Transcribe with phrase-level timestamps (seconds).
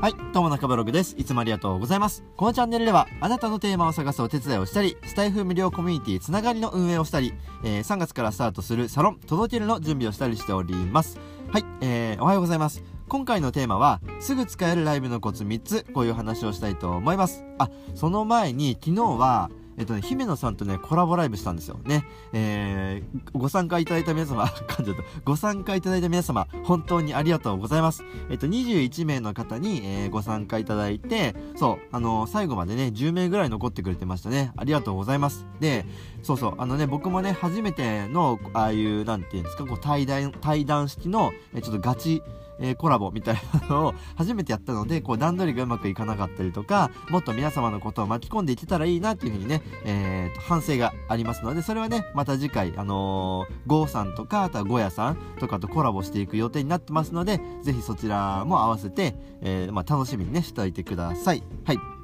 [0.00, 1.14] はい、どうも中ブログです。
[1.18, 2.24] いつもありがとうございます。
[2.34, 7.34] このチャンネルでは、あなたのテーマを探すお手伝いをしたり、スタイフ無料コミュニティつながりの運営をしたり、
[7.64, 11.20] えー3月からスタートするサロン、届けるの準備をしたりしております。
[11.52, 12.82] はい、えー、おはようございます。
[13.08, 17.44] 今回のテーマは、すぐ使えるライブのコツ3つ、こういう話をしたいと思います。
[17.58, 21.78] あ、その前に、昨日は、えっとね、姫野さんとね、コラボライブしたんですよ。
[21.84, 22.04] ね。
[22.32, 25.02] えー、ご参加いただいた皆様、 噛んじゃった。
[25.24, 28.04] ご参加いただいた皆様、本当にありがとうございます。
[28.30, 34.52] えっと、21名の方に、えーご参加いただいて、そう、あの最後までね、10名ぐらい残ってくれてましたね。
[34.56, 35.46] ありがとうございます。
[35.60, 35.86] で、
[36.22, 42.22] そうそう、あのね、僕もね、初めての、ああいう、なんていうんですか、こう、対談、対談式の、えちょっとガチ、
[42.60, 61.42] えーコラボみたいなのを初めてやったので、こう段取りがうまくいかなかったりとか、もっと皆様のことを巻き込んでいけたらいいなっていうふうにね、えーと、反省がありますので、それはね、また次回、あのー、ゴーさんとか、あとはゴヤさんとかとコラボしていく予定になってますので、ぜひそちらも合わせて、えーまあ、楽しみにね、しておいてください。
[61.64, 61.99] はい。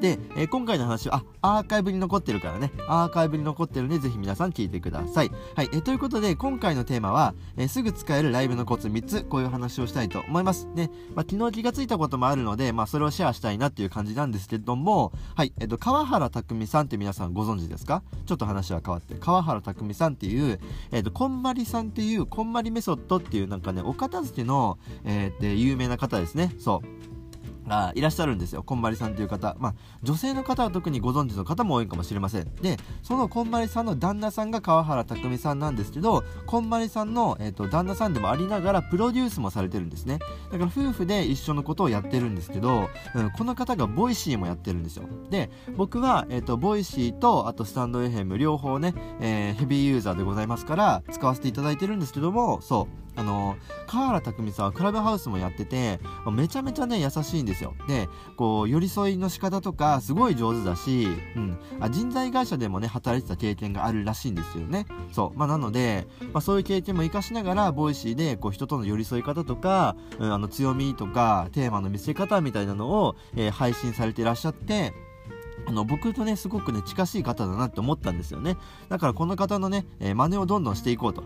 [0.00, 5.30] で、えー今回の話は、あ、アーカイブに残ってるからね、アーカイブに残ってるんで、ぜひ皆さん聞いてください。
[5.54, 10.68] はい、えーということで、今回のテーマは、えーすぐ使えるライブのコツ3つ、こういう話をしたいと思います。
[10.74, 18.02] ね、まあ、昨日気がついたこともあるので、まあ、それをシェアしたいなっていう感じなんですけども、はい、えっ、と、川原拓さんって皆さんご存知ですか？
[18.26, 20.60] ちょっと話は変わって、川原拓さんっていう、
[20.92, 26.54] えっ、と、こんまりさんっていう、こんまりメソッドっていう、なんかね、お片付けの、えーで、有名な方ですね。
[26.58, 27.17] そう。
[27.68, 28.62] がいらっしゃるんですよ。
[28.62, 29.56] こんまりさんという方。
[29.58, 32.54] まあ、女性の方は特にご存知の方も多いかもしれません。
[32.56, 40.18] で、そのこんまりさんの旦那さんが川原卓巳さんなんですけど、こんまりさんの、えー、と旦那さんでもありながらプロデュースもされてるんですね。
[40.50, 45.04] だから夫婦で一緒のことをやってるんですけど、うん、この方が Voicy もやってるんですよ。
[45.30, 53.07] で、僕は、えー、と Voicy とあとスタンド FM 両方ね、えーヘビーユーザーでございますから使わせていただいてるんですけども、そう。
[53.18, 53.56] あの
[53.88, 55.98] 川原卓巳さんはクラブハウスもやってて
[56.30, 57.74] めちゃめちゃね優しいんですよ。
[57.88, 64.86] でこう寄り添いの仕方とかすごい上手だし、うん、あ人材会社でもね働いてた経験があるらしいんですよね。
[65.12, 65.38] そう。
[65.38, 74.92] まあなので、まあ、そういう経験も活かしながら Voicy でこう人との寄り添い方とか、うん、あの強みとかテーマの見せ方みたいなのを、えー配信されていらっしゃって
[75.66, 78.56] あの僕とねすごくね近しい方だなって思ったんですよね。
[78.88, 81.24] だからこの方のね、えー真似をどんどんしていこうと。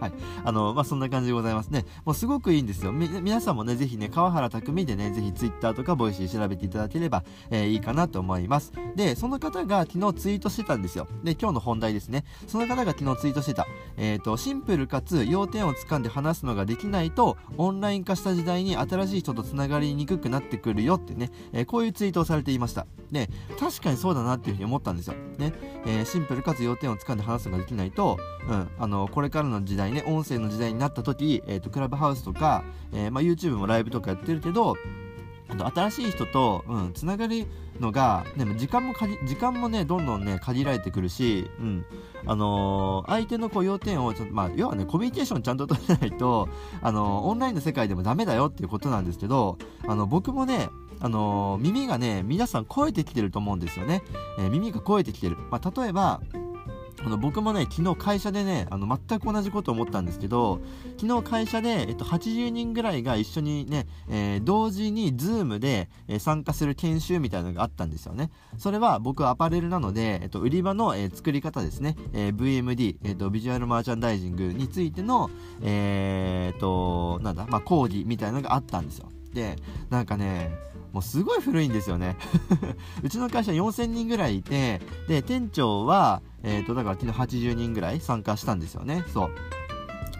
[0.00, 0.12] はい。
[0.44, 1.84] あのまあそんな感じでございますね。
[2.04, 2.92] もうすごくいいんですよ。
[2.92, 8.72] 皆さんもねぜひね川原卓巳でねぜひ Twitter とか Voicy 調べていただければ、えーいいかなと思います。
[8.94, 11.08] でその方が昨日ツイートしてたんですよ。
[11.24, 12.24] で今日の本題ですね。
[12.46, 13.66] その方が昨日ツイートしてた。
[13.96, 22.86] えっ、とシンプルかつ要点をつかんで話すのができないとオンライン化した時代に新しい人とつながりにくくなってくるよってね、えーこういうツイートをされていました。
[23.10, 23.28] で
[23.58, 25.14] 確かにそうだなっていうふうに思ったんですよ。
[25.38, 25.52] ね
[25.86, 34.76] えーシンプルかつ要点をつかんで話すのができないと、うん、あのこれからの時代ね音声の時代になった時、えー、とクラブハウスとか、えーまあ、YouTube もライブとかやってるけど
[35.48, 37.46] 新しい人と、うん、つながる
[37.80, 41.84] のが、ね、時間もかじ時間もねどんどんね限られてくるし、うん。
[42.28, 46.48] あのー相手のこう要点をちょっと、まあ、要はねコミュニケーションちゃんと取れないと、
[46.82, 50.68] あのーオンラインの世界でもダメだよっていうことなんですけどあの僕もね
[51.00, 54.02] あのー耳がね皆さん超えてきてると思うんですよね、
[54.38, 56.20] えー耳が超えてきてる、まあ、例えば
[57.06, 60.60] あの僕もね昨日会社でねあの全く同じこと思ったんですけど
[61.00, 68.30] 昨日会社で、えっと、80人ぐらいが一緒にね、えー同時に Zoom で、えー参加する研修みたいなのがあったんですよね。
[68.58, 75.30] それは僕はアパレルなので、えっと、売り場の、えー作り方ですね、え VMD、えっと、ビジュアルマーチャンダイジングについての
[75.62, 79.08] えーとなんだ、まあ、講義みたいなのがあったんですよ。
[79.32, 79.56] で
[79.90, 80.50] なんかね
[80.96, 82.16] もうすごい古いんですよね。
[83.04, 87.12] うちの会社4000人ぐらいいてで店長はえー、とだから昨日
[87.50, 89.04] 80人ぐらい参加したんですよね。
[89.12, 89.30] そう。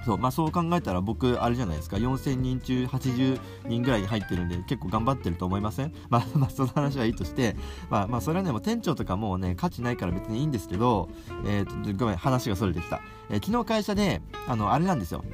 [0.05, 0.19] そう。
[0.19, 1.97] まあそう考えたら僕あれじゃないですか。
[1.97, 5.93] 4000人中80人ぐらいに入ってるんで結構頑張ってると思いません？
[6.11, 7.57] まあまあその話はいいとして
[7.91, 11.09] まあまあそれはねもう店長とかもうね価値ないから別にいいんですけど
[11.47, 13.01] えー、とごめん話がそれてきた、
[13.31, 15.25] えー昨日会社であのあれなんですよ。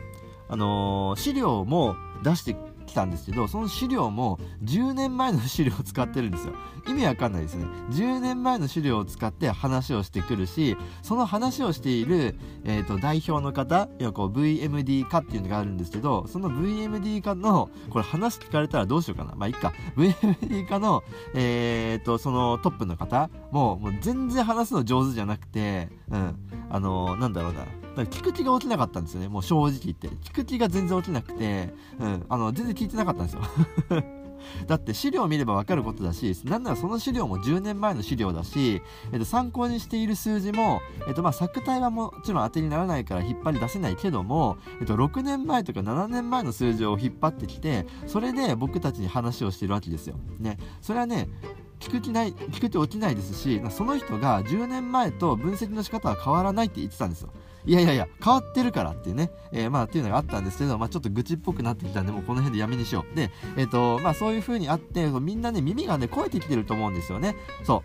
[0.49, 2.57] あのー資料も出して
[2.93, 6.55] きたんですけどその資料も10年前の資料を使ってるんですよ。
[6.87, 7.65] 意味わかんないですね。
[7.91, 19.35] 10年前の資料を使って話をしてくるしその話をしている、えー、と代表の方要はこう VMD 化っていうのがあるんですけどその VMD 化のこれ話聞かれたらどうしようかな。
[19.35, 19.73] まあいいか。
[19.97, 21.03] VMD 化の
[21.35, 26.37] えー、とそのトップの方ももう全然話すの上手じゃなくてうん。
[26.71, 27.67] あのーなんだろうな。
[27.97, 33.43] だから聞く気が起きなかったんですよねもう正直言って聞く気が全然起きなくてうんあの全然聞いてなかったんですよ
[34.67, 50.17] だって資料を見ればわかることだし、なんならその資料も10年前の資料だし、えっと、参考にしている数字も、えっと、まあ、作体はもちろん当てにならないから引っ張り出せないけども、えっと、6年前とか7年前の数字を引っ張ってきて、それで僕たちに話をしてるわけですよ。
[50.39, 50.59] ね。
[50.81, 51.29] それはね、
[51.83, 57.31] 聞く気ない、聞く気起きないですし、その人が10年前と分析の仕方は変わらないって言ってたんですよ。
[57.65, 63.17] いやいやいや、変わってるからっていうね、えー、まあっていうのがあったんですけど、まあちょっと愚痴っぽくなってきたんで、もうこの辺でやめにしよう。
[63.17, 67.35] で、えっ、ー、と、まあそういう風にあって、みんなね、耳がね、肥えてきてると思うんですよね。
[67.65, 67.83] そ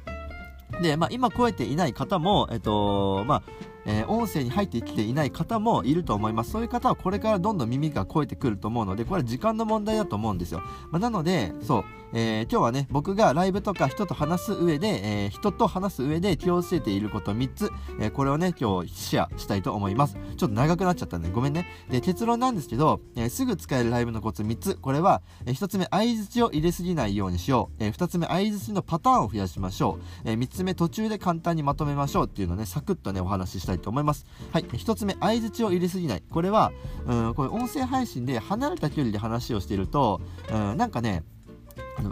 [0.79, 0.81] う。
[0.83, 3.43] で、まあ今肥えていない方も、えっ、ー、と、まあ、
[3.87, 6.51] えー、音声に入ってきていない方もいると思います。
[6.51, 10.61] そういう方はこれからどんどん耳が超えてくると思うので、これは時間の問題だと思うんですよ。
[10.91, 20.17] まあ、なので、そう、えー、今日はね、僕がライブとか人と話す上で、えー、人と話す上で気をつけていること3つ、えこれをね、今日シェアしたいと思います。
[20.35, 21.65] ちょっと長くなっちゃったんで、ごめんね。
[21.89, 24.75] で、結論なんですけど、えすぐ使えるライブのコツ3つ。
[24.75, 27.83] これは、え1つ目、相づちを入れすぎないようにしよう。
[27.83, 30.29] え2つ目、相づちのパターンを増やしましょう。
[30.29, 34.25] え3つ目、途中で簡単にまとめましょうっていうのね、サクッとね、お話ししたいいと思います。
[34.51, 36.23] はい、1つ目、相づちを入れすぎない。
[36.29, 36.71] これは、
[37.05, 40.21] うん、これ音声配信で離れた距離で話をしていると、
[40.51, 41.23] うん、なんかね、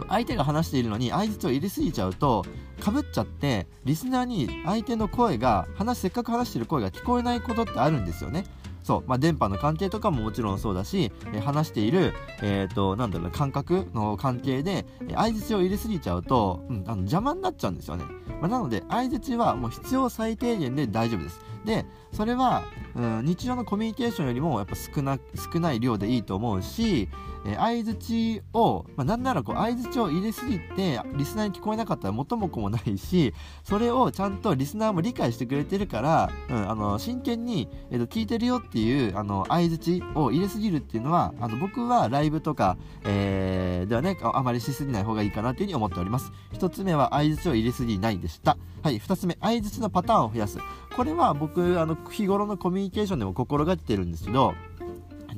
[0.08, 2.44] 相手が話しているのに相づちを入れすぎちゃうと
[2.80, 8.44] かぶっちゃってリスナーに相手の声が話せっかく話してる声が聞こえないことってあるんですよね。
[8.86, 18.04] そう、まあ、電波の関係とかももちろんそうだし、えー、話している、えっ、ー、と、なんだろう感覚の関係で、相づちを入れすぎちゃうと、うん、あの邪魔になっちゃうんですよね。
[18.40, 21.40] まあ、なので、相づちはもう必要最低限で大丈夫です。
[21.66, 22.64] で、それは、
[22.94, 25.18] うん、日常のコミュニケーションよりもやっぱ少な
[25.52, 27.08] 少ない量でいいと思うし、
[27.54, 33.32] 相づちを、まあ、なんなら相づちを入れすぎてリスナーに聞こえなかったら元も子もないし
[33.62, 46.32] それをちゃんとリスナーも理解してくれてるから、うん、あの真剣に、えー、と聞いてるよっていう相づちを入れすぎるっていうのはあの僕はライブとか、えー、ではねあまりしすぎない方がいいかなというふうに思っております。
[46.54, 48.56] 1つ目は相づちを入れすぎないでした。
[48.82, 50.58] はい2つ目相づちのパターンを増やす。
[50.96, 54.54] これは僕あの日頃のコミュニケーションでも心がけてるんですけど、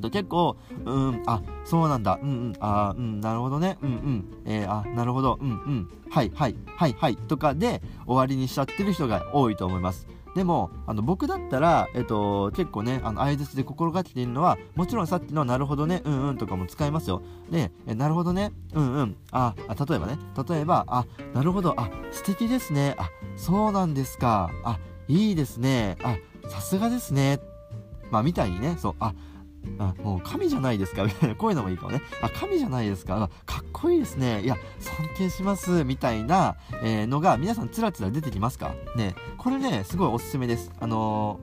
[0.09, 10.07] 結構、うん、あ、そうなんだ、うんうん、あ、うん、なるほどね、うんうん、えー、あ、なるほど、うんうん、はいはい、はいはい、とかで終わりにしちゃってる人が多いと思います。
[10.35, 17.21] でも、あの、僕だったら、えっと、結構ね、あの、相槌で心がけているのは、もちろんさっきのなるほどね、うんうんとかも使いますよ。
[17.49, 20.17] で、えなるほどね、うんうん、あ、あ例えばね、
[20.47, 24.77] 例えば、あ、なるほど、あ、素敵ですね、あ、そうなんですか、あ、
[25.09, 26.15] いいですね、あ、
[26.49, 27.39] さすがですね。
[28.11, 29.13] まあ、みたいにね、そう、あ、
[29.77, 32.01] あもう神じゃないですかみたいな、こういうのもいいかもね。
[32.21, 34.41] あ、神じゃないですかかっこいいですね。
[34.43, 35.83] いや、尊敬します。
[35.83, 38.75] みたいな、えー、のが皆さんつらつら出てきますか？
[38.95, 39.15] ね。
[39.37, 40.71] これね、すごいおすすめです。
[40.79, 41.39] あの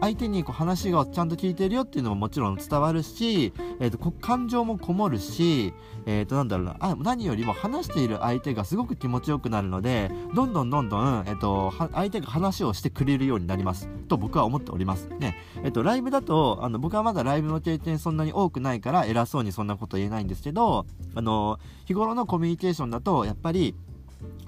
[0.00, 5.72] 相手にこう話がちゃんと聞いてるよっていうのももちろん伝わるし、えーと、感情もこもるし、
[6.06, 6.76] えー、となんだろうな。
[6.80, 13.88] あ何よりも話している相手がすごく気持ちよくなるのでどんどんどんどん、えーと、相手が話をしてくれるようになります。
[14.08, 15.08] と僕は思っております。
[15.18, 15.36] ね。
[15.62, 23.74] え、ー、とライブだとあの僕はまだライブの経験そんなに多くないから偉そうにそんなこと言えないんですけどあの日頃のコミュニケーションだとやっぱり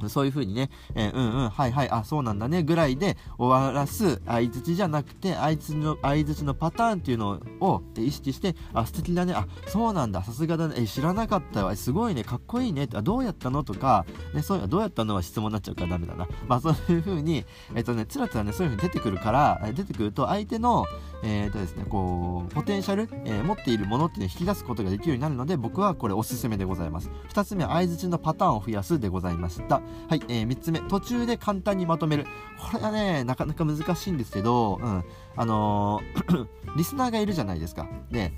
[0.09, 13.65] そういう風にね、えー、うんうん、はいはい、あ、そうなんだね、ぐらいで終わらす相づちじゃなくて、相づちの、相づちのパターンっていうのを意識して、あ、素敵だね、あ、そうなんだ、さすがだね、え、知らなかったわ、すごいね、かっこいいね、あ、どうやったの？
[13.65, 15.15] とか、ね、そういう、どうやったの？
[15.15, 16.29] は質問になっちゃうからダメだな。
[16.47, 17.45] まあそういう風に、
[17.75, 20.87] えっ、ー、とね、つらつらね、そういう風に出てくるから、出てくると、相手の、
[21.23, 27.11] えっ、ー、とですね、こう、ポテンシャル、え、持っているものっていうのを引き出すことができるようになるので、僕はこれおすすめでございます。
[27.31, 29.77] 2つ目は相づちのパターンを増やすでございますした。
[30.09, 32.27] はい、えー、3つ目、途中で簡単にまとめる。
[32.59, 35.05] これはね、なかなか難しいんですけど、うん、
[35.37, 36.47] あのー
[36.77, 37.89] リスナーがいるじゃないですか。
[38.11, 38.33] で、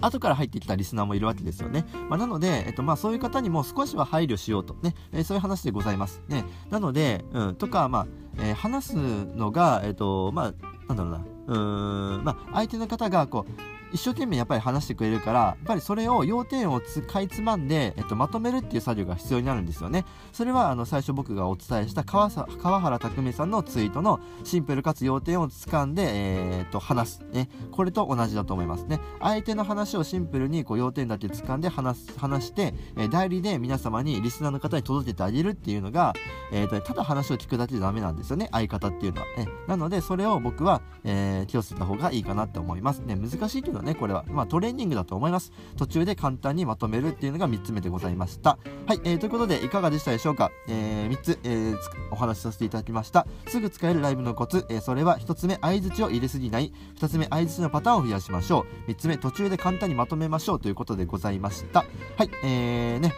[0.00, 1.86] 後から入ってきたリスナーもいるわけですよね。
[2.08, 6.22] まあ、なので、えっと、まあ、そういう方にも少しは配慮しようとね、えー、そういう話でございます。
[6.28, 6.44] ね。
[6.70, 8.06] なので、うん、とか、まあ、
[8.38, 10.52] えー、話すのが、えっと、ま
[10.88, 20.04] あ、なんだろうな、うん、まあ、相手の方が、こう、一生懸命やっぱり話してくれるから、やっぱりそれを要点を使いつまんで、えっと、まとめるっていう作業が必要になるんですよね。
[20.32, 27.20] それは、あの、最初僕がお伝えした川川原拓海さんのツイートのシンプルかつ要点を掴んで、えー、っと、話す。
[27.32, 27.48] ね。
[27.70, 29.00] これと同じだと思いますね。
[29.20, 36.14] 相手の話をシンプルに、こう、要点だけ掴んで話す、話して、え、代理で皆様に、リスナーの方に届けてあげるっていうのが、
[36.52, 38.48] えー、っと、ただ話を聞くだけじゃダメなんですよね。
[38.52, 39.26] 相方っていうのは。
[39.38, 43.00] えなので、それを僕は、えー、気をつけた方がいいかなって思います。
[43.00, 44.24] ね、難しいけどどね、これは。
[44.28, 45.52] まあ、トレーニングだと思います。
[45.76, 48.58] 途中で簡単にまとめるっていうのが3つ目でございました。
[48.86, 50.50] はい、えー、ということで、いかがでしたでしょうか？
[50.68, 51.76] えー、3つ、えー、
[52.10, 53.26] お話しさせていただきました。
[53.46, 56.72] すぐ使えるライブのコツ、え、それは1つ目、相槌を入れすぎない。
[56.98, 58.90] 2つ目、相槌のパターンを増やしましょう。
[58.90, 61.84] 3つ目、途中で簡単にまとめましょうということでございました。
[62.16, 63.12] はい、えーね、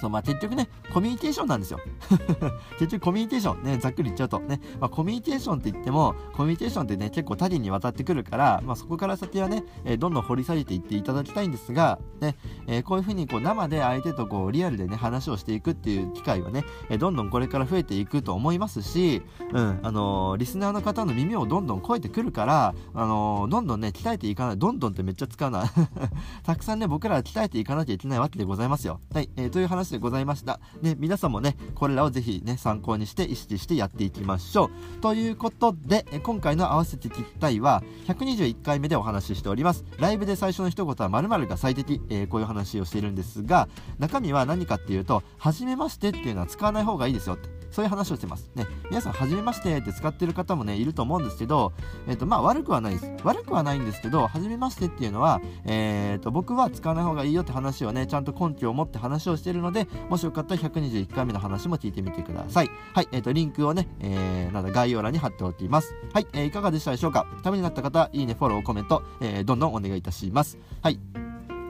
[0.00, 1.78] そう、まあ結局ね、コミュニケーションなんですよ。
[2.80, 12.34] 結局コミュニケーション、ね、ざっくり言っちゃうと、ね、まあ、コミュニケーションって言っても、コミュニケーションってね、結構他人に渡ってくるから、まあ、そこから先はね、えー、どんどん掘り下げていっていただきたいんですが、ね、
[12.66, 19.20] えー、こういうふうにこう生で相手とこうリアルでね、話をしていくっていう機会はね、えー、どんどんこれから増えていくと思いますし、
[19.52, 25.66] うん、あのリスナーの方の耳をどんどん超えてくるから、あのどんどんね、鍛えていかない、どんどんってめっちゃ使うな。
[26.42, 28.98] たくさんね、僕らは鍛えていかなきゃいけないわけでございますよ。
[29.12, 30.58] はい、えという話でございました。
[30.85, 35.00] ね、皆さんもね、これらをぜひね、参考にして意識してやっていきましょう。
[35.00, 39.84] ということで、今回の合わせて聞きたいは、121回目でお話ししております。
[39.98, 47.55] ライブで最初の一言は〇〇が最適、えー、こういう話をしているんですが、中身は何かっていうと、はじめましてっていうのは使わない方がいいですよって。
[47.70, 48.50] そういう話をしてます。
[48.54, 51.72] ね、皆さん、はじめましてって使ってる方もね、いると思うんですけど、
[52.06, 53.12] えっ、と、まあ、悪くはないです。
[53.24, 62.70] 悪くはないんですけど、はじめましてっていうのは、えっ、と、僕は使わない方がいいよって話をね、ちゃんと根拠を持って話をしてるので、もしよかったら121回目の話も聞いてみてください。
[62.94, 65.94] はい、えっ、と、リンクをね、えー、なんだ、概要欄に貼っておきます。
[66.12, 67.26] はい、えー、いかがでしたでしょうか？
[67.42, 70.58] ためになった方、いいね、フォロー、コメント、えー、どんどんお願いいたします。
[70.82, 71.25] はい。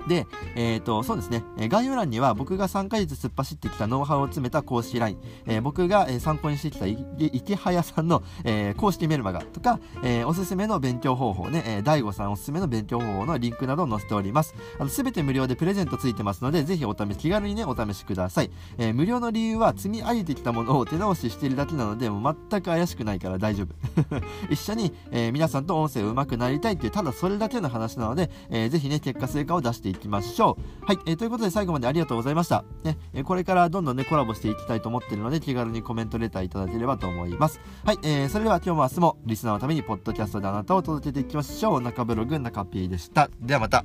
[0.06, 14.54] で、えっ、ー、と、そうですね、え概要欄には僕が3ヶ月突っ走ってきたノウハウを詰めた公式 LINE、えー、僕が、参考にしてきた池早さんの、えー、公式メルマガとか、えおすすめの勉強方法ね、えー、大悟さんおすすめの勉強方法のリンクなどを載せております。
[14.78, 18.50] あの、すべて無料でプレゼントついてますので、ぜひお試し、気軽にね、お試しください。
[18.78, 23.74] え無料の理由は積み上げてきたものを手直ししているだけなので、もう全く怪しくないから大丈夫。
[24.50, 30.84] 一緒に、え皆さんと音声上手くなりたいっていう、ただそれだけの話なので、えー、ぜひね、結果成果を出していきましょう。
[30.84, 32.64] はい、えー、ということで最後までありがとうございました。
[32.84, 37.60] ね、えー、これからどんどんね、コラボしていきたいと思ってるので、気軽にコメントレターいただければと思います。
[37.84, 41.80] はい、えー、それでは今日も明日もリスナーのために、ポッドキャストであなたを届けていきましょう。
[41.80, 43.30] 中ブログ、中 P でした。
[43.40, 43.84] ではまた。